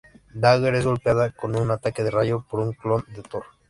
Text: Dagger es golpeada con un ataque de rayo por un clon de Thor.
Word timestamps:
Dagger 0.33 0.73
es 0.73 0.85
golpeada 0.85 1.29
con 1.29 1.55
un 1.55 1.69
ataque 1.69 2.01
de 2.03 2.09
rayo 2.09 2.43
por 2.49 2.59
un 2.61 2.73
clon 2.73 3.05
de 3.09 3.21
Thor. 3.21 3.43